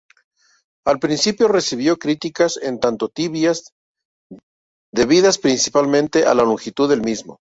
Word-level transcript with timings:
Al 0.83 0.97
principio 0.97 1.47
recibió 1.47 1.97
críticas 1.99 2.57
un 2.57 2.79
tanto 2.79 3.07
tibias, 3.07 3.69
debidas 4.91 5.37
principalmente 5.37 6.25
a 6.25 6.33
la 6.33 6.41
longitud 6.41 6.89
del 6.89 7.03
mismo. 7.03 7.37